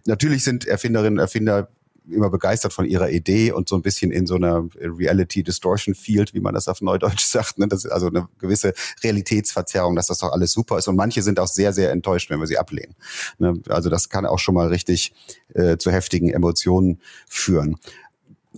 [0.05, 1.69] Natürlich sind Erfinderinnen und Erfinder
[2.09, 6.33] immer begeistert von ihrer Idee und so ein bisschen in so einer Reality Distortion Field,
[6.33, 7.59] wie man das auf Neudeutsch sagt.
[7.59, 7.67] Ne?
[7.67, 10.87] Das ist also eine gewisse Realitätsverzerrung, dass das doch alles super ist.
[10.87, 12.95] Und manche sind auch sehr, sehr enttäuscht, wenn wir sie ablehnen.
[13.37, 13.61] Ne?
[13.69, 15.13] Also das kann auch schon mal richtig
[15.53, 17.77] äh, zu heftigen Emotionen führen.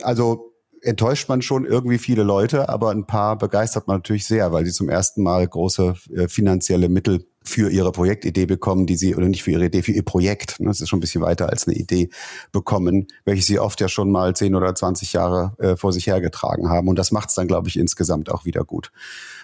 [0.01, 0.52] Also
[0.83, 4.71] enttäuscht man schon irgendwie viele Leute, aber ein paar begeistert man natürlich sehr, weil sie
[4.71, 9.43] zum ersten Mal große äh, finanzielle Mittel für ihre Projektidee bekommen, die sie, oder nicht
[9.43, 11.75] für ihre Idee, für ihr Projekt, ne, das ist schon ein bisschen weiter als eine
[11.75, 12.09] Idee
[12.51, 16.69] bekommen, welche sie oft ja schon mal 10 oder 20 Jahre äh, vor sich hergetragen
[16.69, 16.87] haben.
[16.87, 18.91] Und das macht es dann, glaube ich, insgesamt auch wieder gut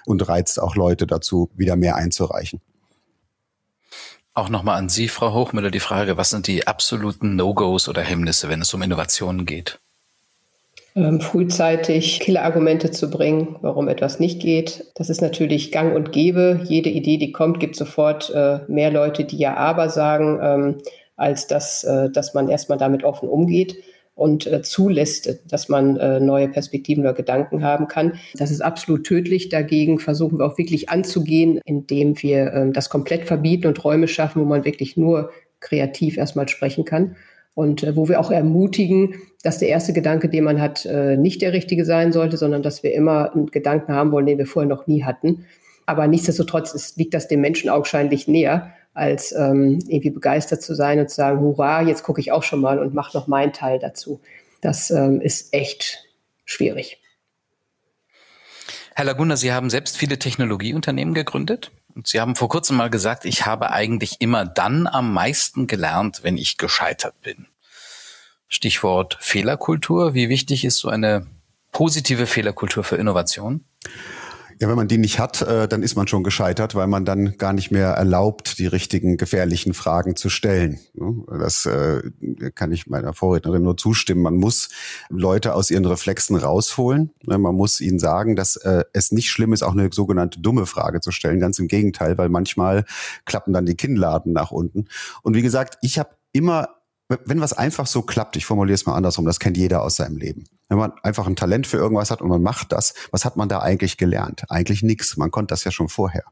[0.05, 2.61] und reizt auch Leute dazu, wieder mehr einzureichen.
[4.33, 8.47] Auch nochmal an Sie, Frau Hochmüller, die Frage, was sind die absoluten No-Gos oder Hemmnisse,
[8.47, 9.79] wenn es um Innovationen geht?
[10.99, 14.91] Ähm, frühzeitig Killerargumente zu bringen, warum etwas nicht geht.
[14.95, 16.61] Das ist natürlich gang und gäbe.
[16.65, 20.77] Jede Idee, die kommt, gibt sofort äh, mehr Leute, die ja aber sagen, ähm,
[21.15, 23.75] als dass, äh, dass man erstmal damit offen umgeht
[24.13, 25.93] und äh, zulässt, dass man
[26.25, 28.19] neue Perspektiven oder Gedanken haben kann.
[28.35, 29.47] Das ist absolut tödlich.
[29.47, 34.41] Dagegen versuchen wir auch wirklich anzugehen, indem wir äh, das komplett verbieten und Räume schaffen,
[34.41, 35.31] wo man wirklich nur
[35.61, 37.15] kreativ erstmal sprechen kann
[37.59, 41.41] und äh, wo wir auch ermutigen, dass der erste Gedanke, den man hat, äh, nicht
[41.41, 44.69] der richtige sein sollte, sondern dass wir immer einen Gedanken haben wollen, den wir vorher
[44.69, 45.45] noch nie hatten.
[45.85, 50.99] Aber nichtsdestotrotz ist, liegt das dem Menschen augenscheinlich näher, als ähm, irgendwie begeistert zu sein
[50.99, 53.77] und zu sagen, hurra, jetzt gucke ich auch schon mal und mache noch meinen Teil
[53.77, 54.21] dazu.
[54.61, 56.05] Das ähm, ist echt
[56.45, 57.01] schwierig.
[58.95, 61.71] Herr Laguna, Sie haben selbst viele Technologieunternehmen gegründet.
[62.07, 66.37] Sie haben vor kurzem mal gesagt, ich habe eigentlich immer dann am meisten gelernt, wenn
[66.37, 67.47] ich gescheitert bin.
[68.47, 70.13] Stichwort Fehlerkultur.
[70.13, 71.27] Wie wichtig ist so eine
[71.71, 73.63] positive Fehlerkultur für Innovation?
[74.61, 77.37] Ja, wenn man die nicht hat, äh, dann ist man schon gescheitert, weil man dann
[77.37, 80.79] gar nicht mehr erlaubt, die richtigen gefährlichen Fragen zu stellen.
[81.29, 82.01] Das äh,
[82.55, 84.21] kann ich meiner Vorrednerin nur zustimmen.
[84.21, 84.67] Man muss
[85.07, 87.11] Leute aus ihren Reflexen rausholen.
[87.25, 90.99] Man muss ihnen sagen, dass äh, es nicht schlimm ist, auch eine sogenannte dumme Frage
[90.99, 91.39] zu stellen.
[91.39, 92.83] Ganz im Gegenteil, weil manchmal
[93.23, 94.87] klappen dann die Kinnladen nach unten.
[95.23, 96.78] Und wie gesagt, ich habe immer
[97.25, 100.17] wenn was einfach so klappt, ich formuliere es mal andersrum, das kennt jeder aus seinem
[100.17, 100.43] Leben.
[100.67, 103.49] Wenn man einfach ein Talent für irgendwas hat und man macht das, was hat man
[103.49, 104.43] da eigentlich gelernt?
[104.49, 105.17] Eigentlich nichts.
[105.17, 106.23] Man konnte das ja schon vorher.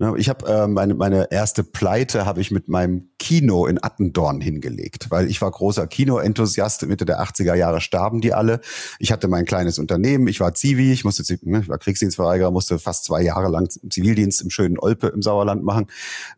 [0.00, 4.40] Ne, ich habe äh, meine, meine erste Pleite habe ich mit meinem Kino in Attendorn
[4.40, 6.86] hingelegt, weil ich war großer Kinoenthusiast.
[6.86, 8.60] Mitte der 80er Jahre starben die alle.
[8.98, 10.26] Ich hatte mein kleines Unternehmen.
[10.26, 14.40] Ich war Zivi, ich musste, ne, ich war Kriegsdienstverweigerer, musste fast zwei Jahre lang Zivildienst
[14.40, 15.86] im schönen Olpe im Sauerland machen.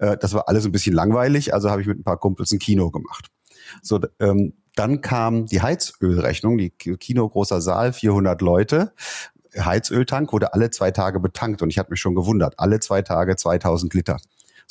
[0.01, 2.59] Äh, das war alles ein bisschen langweilig, also habe ich mit ein paar Kumpels ein
[2.59, 3.31] Kino gemacht.
[3.81, 8.93] So, ähm, dann kam die Heizölrechnung, die Kino großer Saal, 400 Leute.
[9.57, 13.37] Heizöltank wurde alle zwei Tage betankt und ich hatte mich schon gewundert, alle zwei Tage
[13.37, 14.17] 2000 Liter.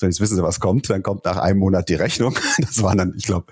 [0.02, 0.90] So, jetzt wissen Sie, was kommt.
[0.90, 2.34] Dann kommt nach einem Monat die Rechnung.
[2.58, 3.46] Das waren dann, ich glaube,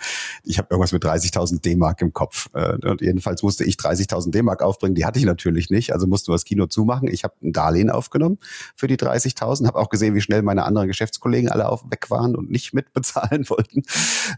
[0.43, 2.49] ich habe irgendwas mit 30.000 D-Mark im Kopf.
[2.53, 4.95] Äh, und jedenfalls musste ich 30.000 D-Mark aufbringen.
[4.95, 5.93] Die hatte ich natürlich nicht.
[5.93, 7.07] Also musste das Kino zumachen.
[7.07, 8.39] Ich habe ein Darlehen aufgenommen
[8.75, 9.67] für die 30.000.
[9.67, 13.47] Habe auch gesehen, wie schnell meine anderen Geschäftskollegen alle auf, weg waren und nicht mitbezahlen
[13.49, 13.83] wollten.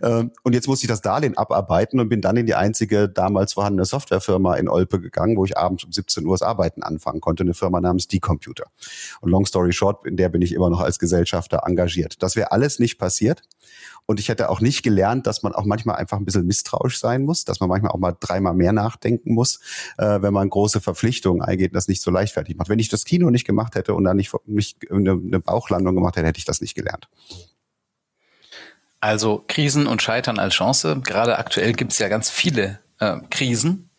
[0.02, 3.54] Ähm, und jetzt musste ich das Darlehen abarbeiten und bin dann in die einzige damals
[3.54, 7.43] vorhandene Softwarefirma in Olpe gegangen, wo ich abends um 17 Uhr das Arbeiten anfangen konnte.
[7.43, 8.65] Eine Firma namens D-Computer.
[9.21, 12.23] Und long story short, in der bin ich immer noch als Gesellschafter engagiert passiert.
[12.23, 13.41] Das wäre alles nicht passiert.
[14.05, 17.23] Und ich hätte auch nicht gelernt, dass man auch manchmal einfach ein bisschen misstrauisch sein
[17.23, 19.59] muss, dass man manchmal auch mal dreimal mehr nachdenken muss,
[19.97, 22.69] äh, wenn man große Verpflichtungen eingeht das nicht so leichtfertig macht.
[22.69, 26.17] Wenn ich das Kino nicht gemacht hätte und dann nicht, nicht eine, eine Bauchlandung gemacht
[26.17, 27.07] hätte, hätte ich das nicht gelernt.
[28.99, 31.01] Also Krisen und Scheitern als Chance.
[31.03, 33.89] Gerade aktuell gibt es ja ganz viele äh, Krisen,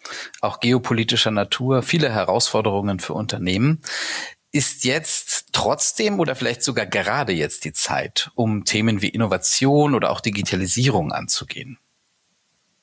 [0.40, 3.82] auch geopolitischer Natur, viele Herausforderungen für Unternehmen.
[4.52, 10.10] Ist jetzt trotzdem oder vielleicht sogar gerade jetzt die Zeit, um Themen wie Innovation oder
[10.10, 11.78] auch Digitalisierung anzugehen?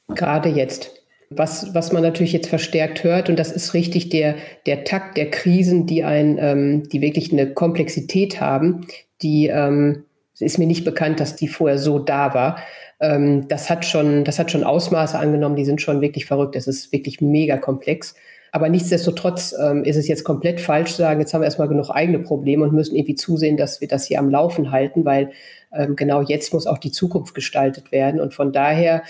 [0.08, 0.92] Gerade jetzt.
[1.30, 5.30] Was, was man natürlich jetzt verstärkt hört, und das ist richtig der, der Takt der
[5.30, 8.88] Krisen, die ein, ähm, die wirklich eine Komplexität haben,
[9.22, 10.06] die ähm,
[10.40, 12.58] ist mir nicht bekannt, dass die vorher so da war.
[13.00, 16.56] Ähm, das hat schon, das hat schon Ausmaße angenommen, die sind schon wirklich verrückt.
[16.56, 18.16] Es ist wirklich mega komplex.
[18.52, 21.90] Aber nichtsdestotrotz ähm, ist es jetzt komplett falsch zu sagen, jetzt haben wir erstmal genug
[21.90, 25.32] eigene Probleme und müssen irgendwie zusehen, dass wir das hier am Laufen halten, weil
[25.74, 28.20] ähm, genau jetzt muss auch die Zukunft gestaltet werden.
[28.20, 29.04] Und von daher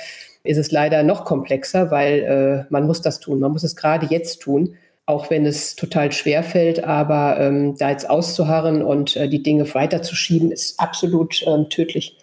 [0.44, 3.40] ist es leider noch komplexer, weil äh, man muss das tun.
[3.40, 4.76] Man muss es gerade jetzt tun,
[5.06, 6.84] auch wenn es total schwer fällt.
[6.84, 12.18] Aber ähm, da jetzt auszuharren und äh, die Dinge weiterzuschieben, ist absolut ähm, tödlich.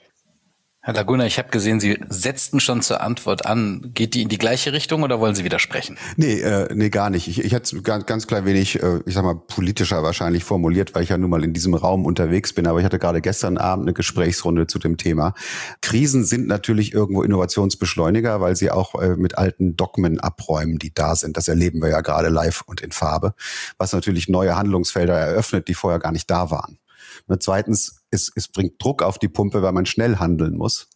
[0.87, 3.91] Herr Laguna, ich habe gesehen, Sie setzten schon zur Antwort an.
[3.93, 5.99] Geht die in die gleiche Richtung oder wollen Sie widersprechen?
[6.15, 7.27] Nee, äh, nee gar nicht.
[7.27, 11.03] Ich, ich hatte ganz, ganz klein wenig, äh, ich sag mal, politischer wahrscheinlich formuliert, weil
[11.03, 12.69] ich ja nun mal in diesem Raum unterwegs bin.
[12.69, 15.35] Aber ich hatte gerade gestern Abend eine Gesprächsrunde zu dem Thema.
[15.81, 21.17] Krisen sind natürlich irgendwo Innovationsbeschleuniger, weil sie auch äh, mit alten Dogmen abräumen, die da
[21.17, 21.37] sind.
[21.37, 23.35] Das erleben wir ja gerade live und in Farbe,
[23.77, 26.79] was natürlich neue Handlungsfelder eröffnet, die vorher gar nicht da waren.
[27.27, 30.89] Und zweitens, es, es bringt Druck auf die Pumpe, weil man schnell handeln muss.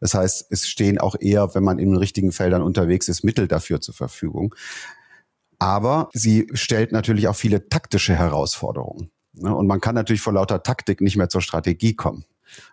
[0.00, 3.48] Das heißt, es stehen auch eher, wenn man in den richtigen Feldern unterwegs ist, Mittel
[3.48, 4.54] dafür zur Verfügung.
[5.58, 9.10] Aber sie stellt natürlich auch viele taktische Herausforderungen.
[9.32, 9.54] Ne?
[9.54, 12.24] Und man kann natürlich vor lauter Taktik nicht mehr zur Strategie kommen.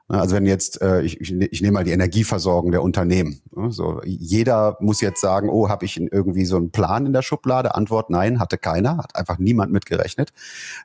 [0.08, 3.42] Ne, also wenn jetzt, äh, ich, ich, ich nehme mal die Energieversorgung der Unternehmen.
[3.56, 7.24] Ne, so, jeder muss jetzt sagen, oh, habe ich irgendwie so einen Plan in der
[7.24, 7.74] Schublade?
[7.74, 10.32] Antwort, nein, hatte keiner, hat einfach niemand mitgerechnet,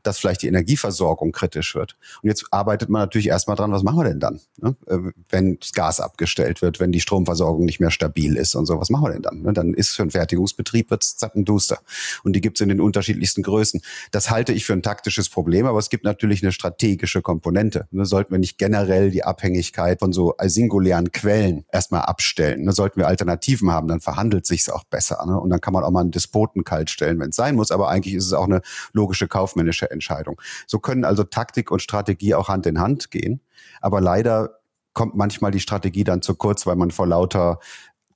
[0.03, 1.97] dass vielleicht die Energieversorgung kritisch wird.
[2.23, 4.41] Und jetzt arbeitet man natürlich erstmal dran, was machen wir denn dann?
[4.57, 4.75] Ne?
[4.87, 8.81] Äh, wenn das Gas abgestellt wird, wenn die Stromversorgung nicht mehr stabil ist und so,
[8.81, 9.53] was machen wir denn dann?
[9.53, 11.81] Dann ist für einen Fertigungsbetrieb wird's zappenduster.
[12.25, 13.83] Und die gibt's in den unterschiedlichsten Größen.
[14.13, 17.87] Das halte ich für ein taktisches Problem, aber es gibt natürlich eine strategische Komponente.
[17.93, 22.67] Sollten wir nicht generell die Abhängigkeit von so singulären Quellen erstmal abstellen.
[22.67, 25.25] Da sollten wir Alternativen haben, dann verhandelt sich's auch besser.
[25.27, 25.39] Ne?
[25.39, 27.71] Und dann kann man auch mal einen Despoten kalt stellen, wenn es sein muss.
[27.71, 30.41] Aber eigentlich ist es auch eine logische kaufmännische Entscheidung.
[30.67, 33.41] So können also Taktik und Strategie auch Hand in Hand gehen.
[33.81, 34.61] Aber leider
[34.93, 37.59] kommt manchmal die Strategie dann zu kurz, weil man vor lauter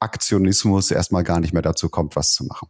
[0.01, 2.69] Aktionismus erstmal gar nicht mehr dazu kommt, was zu machen.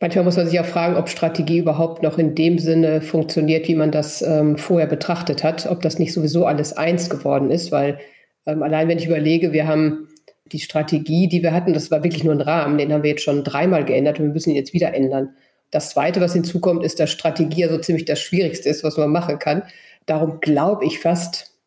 [0.00, 3.74] Manchmal muss man sich auch fragen, ob Strategie überhaupt noch in dem Sinne funktioniert, wie
[3.74, 7.98] man das ähm, vorher betrachtet hat, ob das nicht sowieso alles eins geworden ist, weil
[8.46, 10.08] ähm, allein wenn ich überlege, wir haben
[10.52, 13.22] Die Strategie, die wir hatten, das war wirklich nur ein Rahmen, den haben wir jetzt
[13.22, 15.34] schon dreimal geändert und wir müssen ihn jetzt wieder ändern.
[15.70, 19.10] Das Zweite, was hinzukommt, ist, dass Strategie ja so ziemlich das Schwierigste ist, was man
[19.10, 19.64] machen kann.
[20.06, 21.57] Darum glaube ich fast,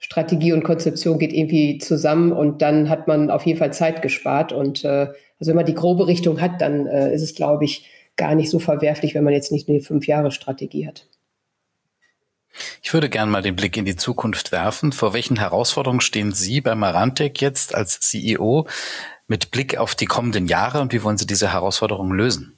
[0.00, 4.50] Strategie und Konzeption geht irgendwie zusammen und dann hat man auf jeden Fall Zeit gespart.
[4.50, 5.08] Und äh,
[5.38, 7.86] also wenn man die grobe Richtung hat, dann äh, ist es, glaube ich,
[8.16, 11.06] gar nicht so verwerflich, wenn man jetzt nicht eine Fünf-Jahre-Strategie hat.
[12.82, 14.92] Ich würde gerne mal den Blick in die Zukunft werfen.
[14.92, 18.66] Vor welchen Herausforderungen stehen Sie bei Marantec jetzt als CEO
[19.28, 22.56] mit Blick auf die kommenden Jahre und wie wollen Sie diese Herausforderungen lösen?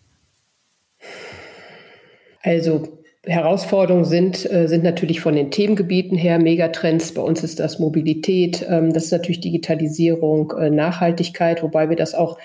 [2.41, 7.15] Also Herausforderungen sind, äh, sind natürlich von den Themengebieten her Megatrends.
[7.15, 12.15] Bei uns ist das Mobilität, ähm, das ist natürlich Digitalisierung, äh, Nachhaltigkeit, wobei wir das
[12.15, 12.39] auch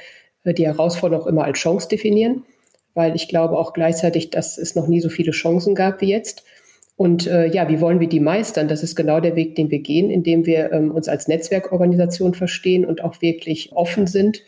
[0.44, 2.44] äh, die Herausforderung immer als Chance definieren,
[2.94, 6.44] weil ich glaube auch gleichzeitig, dass es noch nie so viele Chancen gab wie jetzt.
[6.96, 8.68] Und ja, wie wollen wir die meistern?
[8.68, 12.86] Das ist genau der Weg, den wir gehen, indem wir ähm, uns als Netzwerkorganisation verstehen
[12.86, 14.42] und auch wirklich offen sind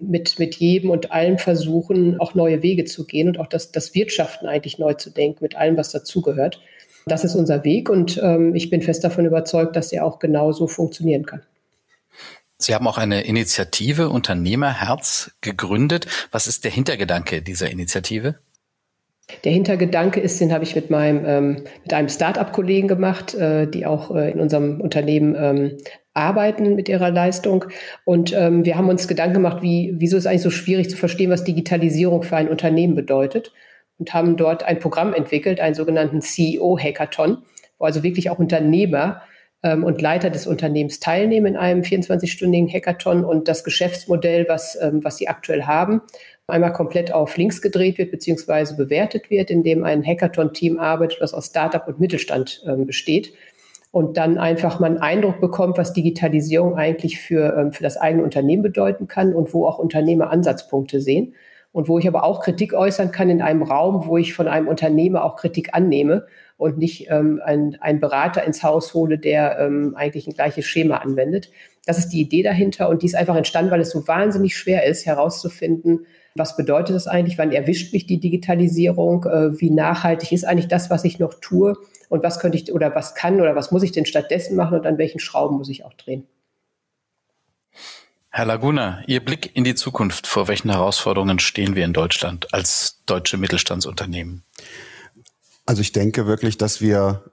[0.00, 3.94] mit, mit jedem und allen versuchen, auch neue Wege zu gehen und auch das, das
[3.94, 6.60] Wirtschaften eigentlich neu zu denken, mit allem, was dazugehört.
[7.06, 10.66] Das ist unser Weg und ähm, ich bin fest davon überzeugt, dass er auch genauso
[10.66, 11.42] funktionieren kann.
[12.58, 16.06] Sie haben auch eine Initiative Unternehmerherz gegründet.
[16.30, 18.36] Was ist der Hintergedanke dieser Initiative?
[19.44, 23.84] Der Hintergedanke ist, den habe ich mit meinem ähm, mit einem Start-up-Kollegen gemacht, äh, die
[23.84, 25.78] auch äh, in unserem Unternehmen ähm,
[26.16, 27.66] arbeiten mit ihrer Leistung.
[28.04, 31.30] Und ähm, wir haben uns Gedanken gemacht, wie, wieso ist eigentlich so schwierig zu verstehen,
[31.30, 33.52] was Digitalisierung für ein Unternehmen bedeutet.
[33.98, 37.38] Und haben dort ein Programm entwickelt, einen sogenannten CEO-Hackathon,
[37.78, 39.22] wo also wirklich auch Unternehmer
[39.62, 45.02] ähm, und Leiter des Unternehmens teilnehmen in einem 24-stündigen Hackathon und das Geschäftsmodell, was, ähm,
[45.02, 46.02] was sie aktuell haben,
[46.46, 51.46] einmal komplett auf links gedreht wird beziehungsweise bewertet wird, indem ein Hackathon-Team arbeitet, das aus
[51.46, 53.32] Startup und Mittelstand ähm, besteht
[53.96, 58.24] und dann einfach mal einen Eindruck bekommt, was Digitalisierung eigentlich für, ähm, für das eigene
[58.24, 61.32] Unternehmen bedeuten kann und wo auch Unternehmer Ansatzpunkte sehen.
[61.72, 64.68] Und wo ich aber auch Kritik äußern kann in einem Raum, wo ich von einem
[64.68, 66.26] Unternehmer auch Kritik annehme
[66.58, 71.50] und nicht ähm, einen Berater ins Haus hole, der ähm, eigentlich ein gleiches Schema anwendet.
[71.86, 74.84] Das ist die Idee dahinter und die ist einfach entstanden, weil es so wahnsinnig schwer
[74.84, 76.04] ist, herauszufinden,
[76.34, 80.90] was bedeutet das eigentlich, wann erwischt mich die Digitalisierung, äh, wie nachhaltig ist eigentlich das,
[80.90, 83.92] was ich noch tue und was könnte ich oder was kann oder was muss ich
[83.92, 86.26] denn stattdessen machen und an welchen Schrauben muss ich auch drehen.
[88.30, 90.26] Herr Laguna, Ihr Blick in die Zukunft.
[90.26, 94.42] Vor welchen Herausforderungen stehen wir in Deutschland als deutsche Mittelstandsunternehmen?
[95.64, 97.24] Also ich denke wirklich, dass wir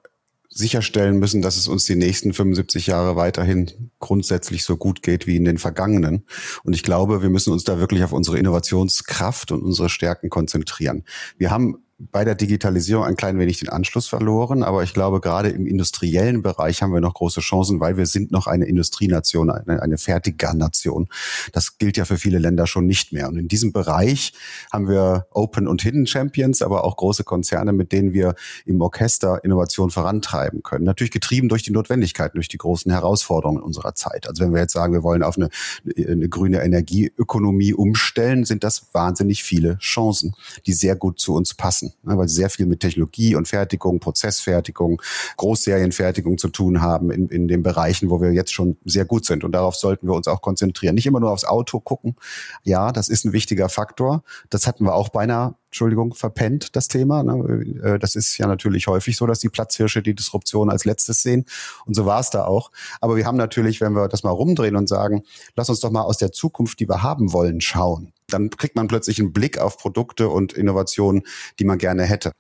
[0.50, 5.36] sicherstellen müssen, dass es uns die nächsten 75 Jahre weiterhin grundsätzlich so gut geht wie
[5.36, 6.26] in den vergangenen.
[6.64, 11.04] Und ich glaube, wir müssen uns da wirklich auf unsere Innovationskraft und unsere Stärken konzentrieren.
[11.38, 15.50] Wir haben bei der Digitalisierung ein klein wenig den Anschluss verloren, aber ich glaube, gerade
[15.50, 19.82] im industriellen Bereich haben wir noch große Chancen, weil wir sind noch eine Industrienation, eine,
[19.82, 21.08] eine Fertiger-Nation.
[21.52, 23.28] Das gilt ja für viele Länder schon nicht mehr.
[23.28, 24.34] Und in diesem Bereich
[24.72, 28.36] haben wir Open und Hidden Champions, aber auch große Konzerne, mit denen wir
[28.66, 30.86] im Orchester Innovation vorantreiben können.
[30.86, 34.28] Natürlich getrieben durch die Notwendigkeiten, durch die großen Herausforderungen unserer Zeit.
[34.28, 35.50] Also wenn wir jetzt sagen, wir wollen auf eine,
[35.98, 40.36] eine grüne Energieökonomie umstellen, sind das wahnsinnig viele Chancen,
[40.66, 44.00] die sehr gut zu uns passen ne, weil sie sehr viel mit Technologie und Fertigung,
[44.00, 45.02] Prozessfertigung,
[45.38, 49.44] Großserienfertigung zu tun haben in, in den Bereichen, wo wir jetzt schon sehr gut sind.
[49.44, 50.96] Und darauf sollten wir uns auch konzentrieren.
[50.96, 52.16] Nicht immer nur aufs Auto gucken.
[52.64, 54.24] Ja, das ist ein wichtiger Faktor.
[54.50, 57.24] Das hatten wir auch beinahe Entschuldigung, verpennt, das Thema.
[57.24, 57.82] Ne?
[57.84, 61.46] Äh, das ist ja natürlich häufig so, dass die Platzhirsche die Disruption als letztes sehen.
[61.88, 62.70] Und so war es da auch.
[63.02, 65.24] Aber wir haben natürlich, wenn wir das mal rumdrehen und sagen,
[65.56, 68.13] lass uns doch mal aus der Zukunft, die wir haben wollen, schauen.
[68.28, 71.24] Dann kriegt man plötzlich einen Blick auf Produkte und Innovationen,
[71.60, 72.32] die man gerne hätte.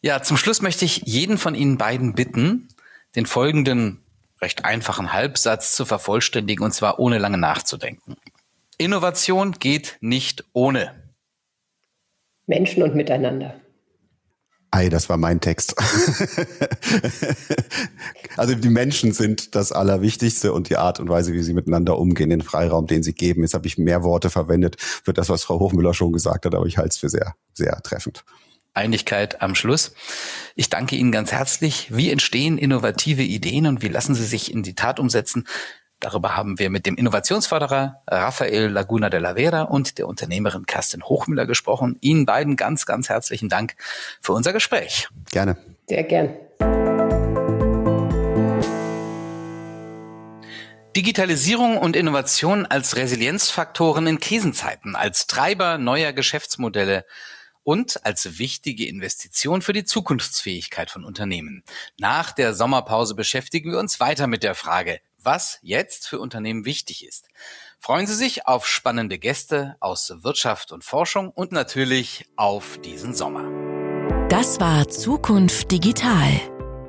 [0.00, 2.68] Ja, zum Schluss möchte ich jeden von Ihnen beiden bitten,
[3.14, 4.02] den folgenden
[4.40, 8.16] recht einfachen Halbsatz zu vervollständigen, und zwar ohne lange nachzudenken.
[8.76, 10.92] Innovation geht nicht ohne.
[12.46, 13.61] Menschen und Miteinander.
[14.74, 15.76] Ei, das war mein Text.
[18.38, 22.30] also die Menschen sind das Allerwichtigste und die Art und Weise, wie sie miteinander umgehen,
[22.30, 23.42] den Freiraum, den sie geben.
[23.42, 26.64] Jetzt habe ich mehr Worte verwendet für das, was Frau Hochmüller schon gesagt hat, aber
[26.64, 28.24] ich halte es für sehr, sehr treffend.
[28.72, 29.92] Einigkeit am Schluss.
[30.54, 31.94] Ich danke Ihnen ganz herzlich.
[31.94, 35.46] Wie entstehen innovative Ideen und wie lassen sie sich in die Tat umsetzen?
[36.02, 41.04] Darüber haben wir mit dem Innovationsförderer Rafael Laguna de la Vera und der Unternehmerin Kerstin
[41.04, 41.96] Hochmüller gesprochen.
[42.00, 43.76] Ihnen beiden ganz, ganz herzlichen Dank
[44.20, 45.06] für unser Gespräch.
[45.30, 45.56] Gerne.
[45.88, 46.30] Sehr gern.
[50.96, 57.06] Digitalisierung und Innovation als Resilienzfaktoren in Krisenzeiten, als Treiber neuer Geschäftsmodelle
[57.62, 61.62] und als wichtige Investition für die Zukunftsfähigkeit von Unternehmen.
[61.96, 67.06] Nach der Sommerpause beschäftigen wir uns weiter mit der Frage, was jetzt für Unternehmen wichtig
[67.06, 67.28] ist.
[67.78, 73.44] Freuen Sie sich auf spannende Gäste aus Wirtschaft und Forschung und natürlich auf diesen Sommer.
[74.28, 76.30] Das war Zukunft Digital.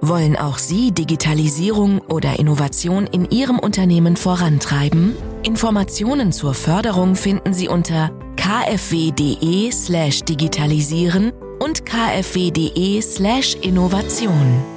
[0.01, 5.15] Wollen auch Sie Digitalisierung oder Innovation in Ihrem Unternehmen vorantreiben?
[5.43, 14.72] Informationen zur Förderung finden Sie unter kfw.de slash digitalisieren und kfw.de slash Innovation.